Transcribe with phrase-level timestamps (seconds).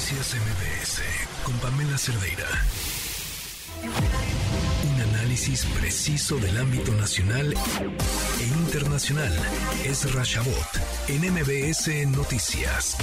[0.00, 1.02] Noticias MBS
[1.44, 2.46] con Pamela Cerdeira.
[4.94, 9.30] Un análisis preciso del ámbito nacional e internacional.
[9.84, 10.56] Es Rashabot
[11.08, 12.96] en MBS Noticias.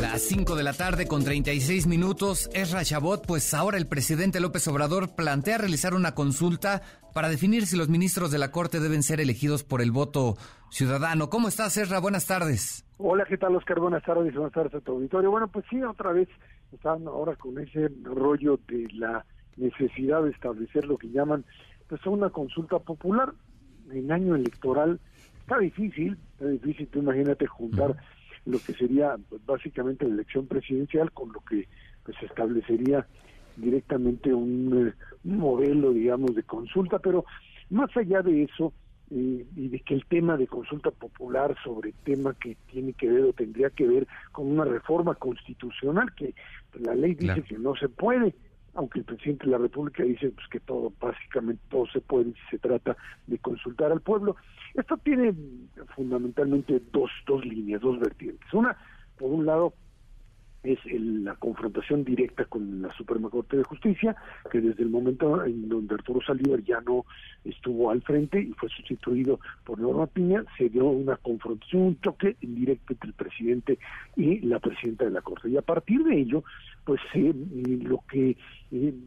[0.00, 4.66] Las 5 de la tarde con 36 minutos es Rashabot, pues ahora el presidente López
[4.66, 6.82] Obrador plantea realizar una consulta
[7.14, 10.36] para definir si los ministros de la Corte deben ser elegidos por el voto
[10.70, 11.28] ciudadano.
[11.28, 12.00] ¿Cómo estás, Serra?
[12.00, 12.84] Buenas tardes.
[12.98, 13.80] Hola, ¿qué tal, Oscar?
[13.80, 15.30] Buenas tardes, buenas tardes a tu auditorio.
[15.30, 16.28] Bueno, pues sí, otra vez
[16.72, 19.24] están ahora con ese rollo de la
[19.56, 21.44] necesidad de establecer lo que llaman
[21.88, 23.32] pues una consulta popular
[23.90, 25.00] en año electoral.
[25.40, 27.96] Está difícil, está difícil, tú imagínate juntar
[28.44, 31.68] lo que sería pues, básicamente la elección presidencial con lo que
[32.04, 33.06] pues establecería
[33.56, 37.24] directamente un, modelo, digamos, de consulta, pero
[37.70, 38.72] más allá de eso,
[39.10, 43.24] eh, y de que el tema de consulta popular sobre tema que tiene que ver
[43.24, 46.34] o tendría que ver con una reforma constitucional que
[46.80, 48.34] la ley dice que no se puede
[48.76, 52.50] aunque el presidente de la República dice pues, que todo básicamente todo se puede si
[52.50, 54.36] se trata de consultar al pueblo.
[54.74, 55.34] Esto tiene
[55.94, 58.52] fundamentalmente dos dos líneas dos vertientes.
[58.52, 58.76] Una
[59.18, 59.72] por un lado
[60.72, 64.16] es la confrontación directa con la Suprema Corte de Justicia,
[64.50, 67.04] que desde el momento en donde Arturo Saldívar ya no
[67.44, 72.36] estuvo al frente y fue sustituido por Norma Piña, se dio una confrontación, un choque
[72.40, 73.78] directo entre el presidente
[74.16, 75.48] y la presidenta de la Corte.
[75.48, 76.42] Y a partir de ello,
[76.84, 77.32] pues eh,
[77.82, 78.36] lo que eh,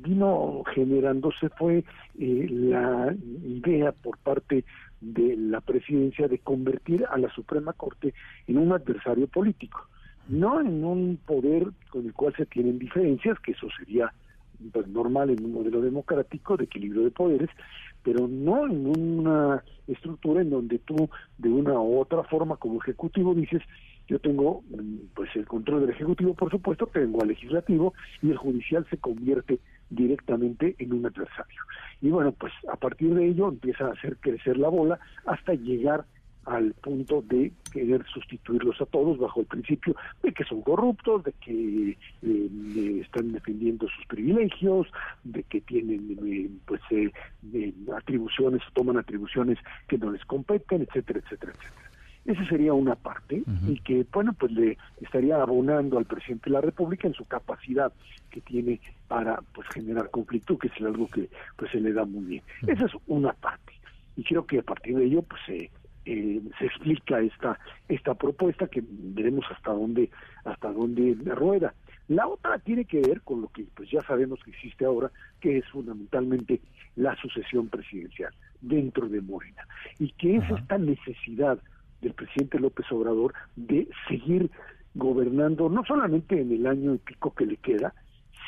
[0.01, 1.83] vino generándose fue
[2.19, 3.13] eh, la
[3.43, 4.63] idea por parte
[5.01, 8.13] de la presidencia de convertir a la Suprema Corte
[8.47, 9.87] en un adversario político
[10.29, 14.13] no en un poder con el cual se tienen diferencias, que eso sería
[14.71, 17.49] pues, normal en un modelo democrático de equilibrio de poderes,
[18.03, 23.33] pero no en una estructura en donde tú de una u otra forma como ejecutivo
[23.33, 23.61] dices
[24.07, 28.37] yo tengo mm, pues el control del ejecutivo por supuesto tengo al legislativo y el
[28.37, 31.61] judicial se convierte directamente en un adversario.
[32.01, 36.05] Y bueno pues a partir de ello empieza a hacer crecer la bola hasta llegar
[36.45, 41.33] al punto de querer sustituirlos a todos bajo el principio de que son corruptos, de
[41.33, 44.87] que eh, están defendiendo sus privilegios,
[45.23, 47.11] de que tienen eh, pues eh,
[47.95, 49.57] atribuciones, toman atribuciones
[49.87, 51.89] que no les competen, etcétera, etcétera, etcétera.
[52.25, 56.61] Esa sería una parte y que, bueno, pues le estaría abonando al presidente de la
[56.61, 57.91] República en su capacidad
[58.29, 62.25] que tiene para pues generar conflicto, que es algo que pues se le da muy
[62.25, 62.43] bien.
[62.67, 63.73] Esa es una parte.
[64.15, 65.71] Y creo que a partir de ello pues se
[66.05, 70.09] eh, se explica esta esta propuesta que veremos hasta dónde
[70.43, 71.73] hasta dónde rueda.
[72.07, 75.59] La otra tiene que ver con lo que pues ya sabemos que existe ahora, que
[75.59, 76.61] es fundamentalmente
[76.95, 79.67] la sucesión presidencial dentro de Morena
[79.99, 81.59] y que es esta necesidad
[82.01, 84.49] del presidente López Obrador de seguir
[84.95, 87.93] gobernando no solamente en el año y pico que le queda,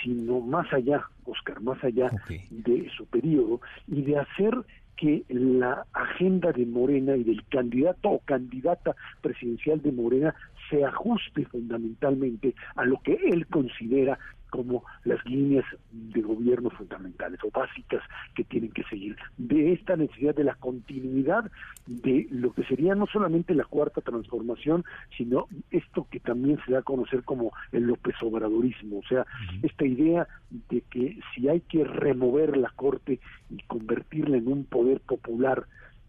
[0.04, 2.10] sino más allá, Oscar, más allá
[2.50, 4.54] de su periodo y de hacer
[4.98, 10.36] que la agenda de Morena y del candidato o candidata presidencial de Morena
[10.72, 14.18] se ajuste fundamentalmente a lo que él considera
[14.52, 18.04] como las líneas de gobierno fundamentales o básicas
[18.36, 21.50] que tienen que seguir, de esta necesidad de la continuidad
[21.88, 24.84] de lo que sería no solamente la cuarta transformación,
[25.18, 29.26] sino esto que también se da a conocer como el López Obradorismo, o sea,
[29.64, 30.28] esta idea
[30.70, 35.66] de que si hay que remover la Corte y convertirla en un poder popular,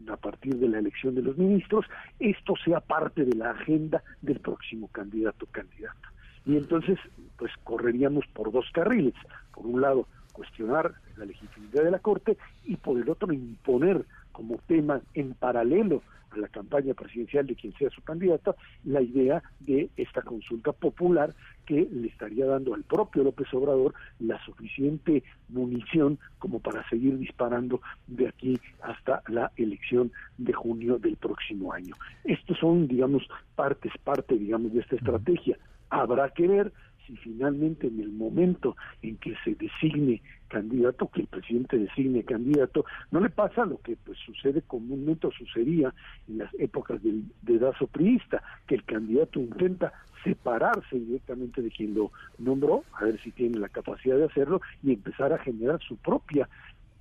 [0.08, 1.86] a partir de la elección de los ministros,
[2.18, 6.12] esto sea parte de la agenda del próximo candidato candidata
[6.44, 6.98] y entonces
[7.36, 9.14] pues correríamos por dos carriles.
[9.54, 14.58] Por un lado, cuestionar la legitimidad de la Corte y por el otro imponer como
[14.66, 16.02] tema en paralelo
[16.32, 18.54] a la campaña presidencial de quien sea su candidata,
[18.84, 21.34] la idea de esta consulta popular
[21.66, 27.81] que le estaría dando al propio López Obrador la suficiente munición como para seguir disparando
[28.06, 31.94] de aquí hasta la elección de junio del próximo año.
[32.25, 33.22] Estos son, digamos,
[33.54, 35.58] partes, parte, digamos, de esta estrategia.
[35.90, 36.73] Habrá que ver
[37.06, 42.84] si finalmente en el momento en que se designe candidato, que el presidente designe candidato,
[43.10, 45.94] no le pasa lo que pues sucede comúnmente o sucedía
[46.28, 52.12] en las épocas del dedazo priista, que el candidato intenta separarse directamente de quien lo
[52.38, 56.48] nombró, a ver si tiene la capacidad de hacerlo, y empezar a generar su propia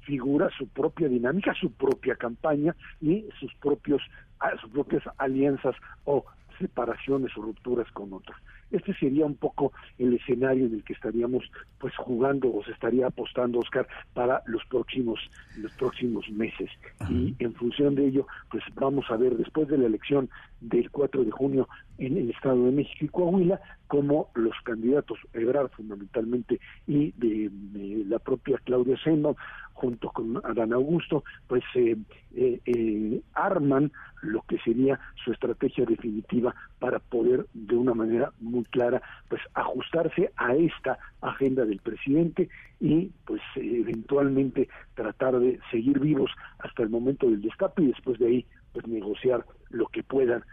[0.02, 4.02] figura, su propia dinámica, su propia campaña y sus propios
[4.60, 5.76] sus propias alianzas
[6.06, 6.26] o
[6.62, 8.38] separaciones o rupturas con otros.
[8.72, 11.44] Este sería un poco el escenario en el que estaríamos
[11.80, 15.20] pues jugando o se estaría apostando Oscar para los próximos
[15.58, 16.70] los próximos meses
[17.10, 20.30] y en función de ello pues vamos a ver después de la elección
[20.62, 21.68] del 4 de junio
[21.98, 27.52] en el Estado de México y Coahuila como los candidatos Ebrard fundamentalmente y de,
[28.08, 29.36] la propia Claudia Sheinbaum
[29.74, 31.98] junto con Adán Augusto pues eh,
[33.46, 33.92] arman
[34.22, 40.32] lo que sería su estrategia definitiva para poder de una manera muy clara pues ajustarse
[40.36, 42.50] a esta agenda del presidente
[42.80, 48.28] y pues eventualmente tratar de seguir vivos hasta el momento del destape y después de
[48.28, 50.44] ahí pues negociar lo que puedan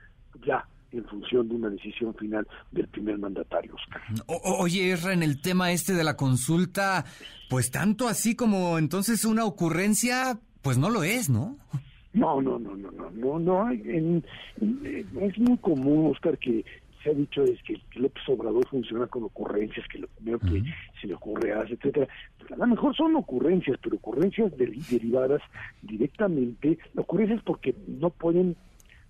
[0.45, 4.01] ya en función de una decisión final del primer mandatario, Oscar.
[4.27, 7.05] oye, Erra, en el tema este de la consulta,
[7.51, 11.59] pues tanto así como entonces una ocurrencia, pues no lo es, ¿no?
[12.19, 13.71] No, no, no, no, no, no, no.
[13.71, 16.65] es muy común, Oscar, que
[17.03, 20.63] se ha dicho es que, López Obrador funciona con ocurrencias, que lo primero que
[21.01, 22.09] se le ocurre hace, etcétera.
[22.39, 25.43] Pues a lo mejor son ocurrencias, pero ocurrencias derivadas
[25.83, 28.57] directamente, ocurrencias porque no pueden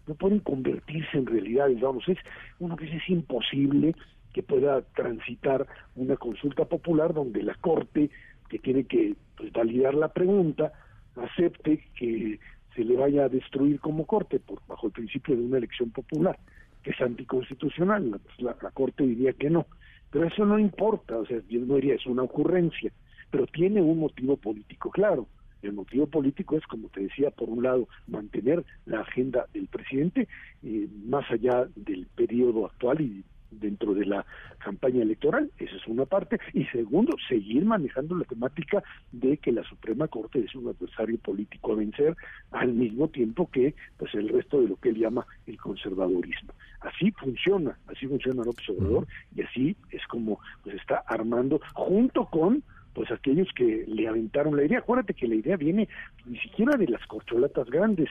[0.07, 2.17] no pueden convertirse en realidad, digamos, es
[2.61, 3.95] uno que es imposible
[4.33, 5.67] que pueda transitar
[5.97, 8.09] una consulta popular donde la Corte,
[8.49, 10.73] que tiene que pues, validar la pregunta,
[11.15, 12.39] acepte que
[12.79, 16.39] se le vaya a destruir como Corte por bajo el principio de una elección popular,
[16.85, 18.21] que es anticonstitucional.
[18.23, 19.67] Pues, la, Corte diría que no.
[20.13, 22.93] Pero eso no importa, o sea, yo no diría, es una ocurrencia,
[23.33, 25.27] pero tiene un motivo político claro
[25.61, 30.29] el motivo político es, como te decía, por un lado, mantener la agenda del presidente
[30.63, 34.27] eh, más allá del periodo actual y dentro de la
[34.59, 39.63] campaña electoral, esa es una parte, y segundo, seguir manejando la temática de que la
[39.65, 42.17] Suprema Corte es un adversario político a vencer
[42.51, 46.53] al mismo tiempo que pues el resto de lo que él llama el conservadurismo.
[46.81, 52.63] Así funciona, así funciona López Obrador y así es como pues está armando junto con
[52.99, 54.81] pues aquellos que le aventaron la idea.
[54.81, 55.89] Acuérdate que la idea viene
[56.27, 58.09] ni siquiera de las corcholatas grandes,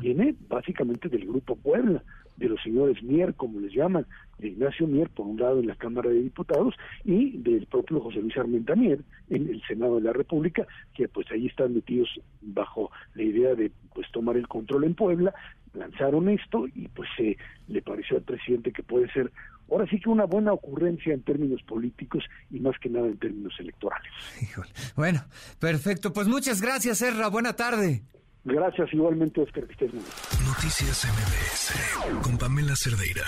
[0.00, 2.02] viene básicamente del Grupo Puebla,
[2.38, 4.06] de los señores Mier, como les llaman,
[4.38, 8.22] de Ignacio Mier, por un lado en la Cámara de Diputados, y del propio José
[8.22, 12.08] Luis Armenta Mier en el Senado de la República, que pues ahí están metidos
[12.40, 15.34] bajo la idea de pues tomar el control en Puebla,
[15.74, 17.36] lanzaron esto y pues se
[17.68, 19.30] le pareció al presidente que puede ser
[19.70, 23.54] ahora sí que una buena ocurrencia en términos políticos y más que nada en términos
[23.58, 24.10] electorales.
[24.96, 25.24] Bueno,
[25.58, 26.12] perfecto.
[26.12, 27.28] Pues muchas gracias, Erra.
[27.28, 28.02] Buena tarde.
[28.44, 33.24] Gracias igualmente, Oscar, que estés Noticias MBS con Pamela Cerdeira.